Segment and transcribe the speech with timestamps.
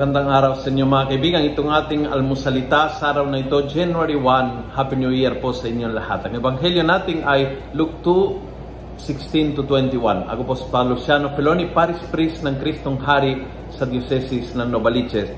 [0.00, 1.44] Magandang araw sa inyo mga kaibigan.
[1.44, 4.72] Itong ating almusalita sa araw na ito, January 1.
[4.72, 6.24] Happy New Year po sa inyong lahat.
[6.24, 10.24] Ang ebanghelyo natin ay Luke 2, 16 to 21.
[10.24, 13.44] Ako po si Pablo Luciano Feloni, Paris Priest ng Kristong Hari
[13.76, 15.36] sa Diocese ng Novaliches.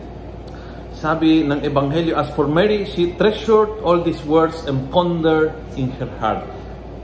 [0.94, 6.10] Sabi ng ebanghelyo, As for Mary, she treasured all these words and pondered in her
[6.22, 6.46] heart.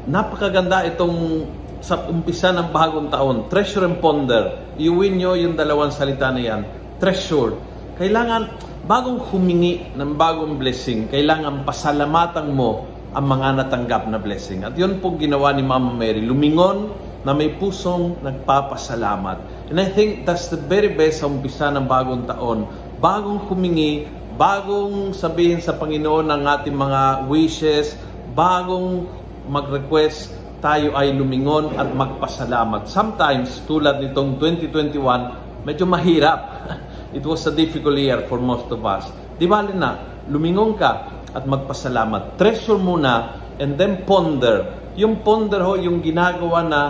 [0.07, 1.43] Napakaganda itong
[1.83, 3.51] sa umpisa ng bagong taon.
[3.51, 4.63] Treasure and ponder.
[4.79, 6.63] Iuwin nyo yung dalawang salita na yan
[6.99, 7.59] treasure.
[7.99, 8.55] Kailangan,
[8.87, 14.63] bagong humingi ng bagong blessing, kailangan pasalamatan mo ang mga natanggap na blessing.
[14.63, 16.21] At yun po ginawa ni Mama Mary.
[16.23, 16.93] Lumingon
[17.27, 19.71] na may pusong nagpapasalamat.
[19.73, 22.69] And I think that's the very best sa umpisa ng bagong taon.
[23.03, 24.07] Bagong humingi,
[24.39, 27.99] bagong sabihin sa Panginoon ng ating mga wishes,
[28.39, 29.11] bagong
[29.51, 32.91] mag-request, tayo ay lumingon at magpasalamat.
[32.91, 36.41] Sometimes, tulad nitong 2021, medyo mahirap.
[37.09, 39.09] It was a difficult year for most of us.
[39.41, 42.37] Di bali na, lumingon ka at magpasalamat.
[42.37, 44.77] Treasure muna and then ponder.
[44.99, 46.81] Yung ponder ho, yung ginagawa na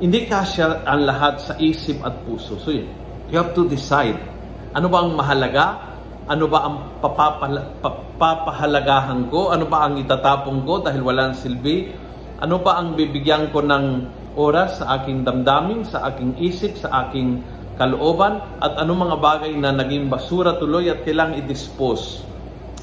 [0.00, 2.56] hindi kasya ang lahat sa isip at puso.
[2.56, 2.88] So yun,
[3.28, 4.16] you have to decide.
[4.72, 5.92] Ano ba ang mahalaga?
[6.24, 7.60] Ano ba ang papapala,
[8.16, 9.52] papahalagahan ko?
[9.52, 11.92] Ano ba ang itatapong ko dahil walang silbi?
[12.40, 13.84] Ano ba ang bibigyan ko ng
[14.40, 17.44] oras sa aking damdamin, sa aking isip, sa aking
[17.80, 22.20] kalooban at anong mga bagay na naging basura tuloy at kailangang i-dispose.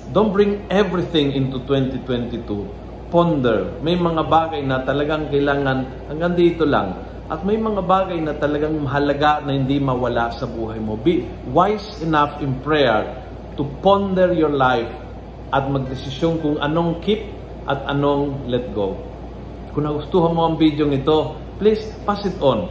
[0.09, 3.13] Don't bring everything into 2022.
[3.13, 3.77] Ponder.
[3.85, 6.97] May mga bagay na talagang kailangan hanggang dito lang.
[7.29, 10.97] At may mga bagay na talagang mahalaga na hindi mawala sa buhay mo.
[10.97, 13.05] Be wise enough in prayer
[13.53, 14.89] to ponder your life
[15.53, 17.21] at magdesisyon kung anong keep
[17.69, 18.97] at anong let go.
[19.75, 22.65] Kung nagustuhan mo ang video ito, please pass it on.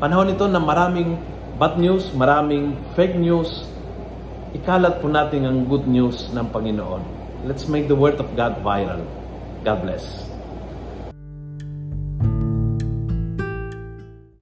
[0.00, 1.20] Panahon ito na maraming
[1.60, 3.68] bad news, maraming fake news,
[4.56, 7.04] ikalat po natin ang good news ng Panginoon.
[7.44, 9.04] Let's make the Word of God viral.
[9.60, 10.24] God bless.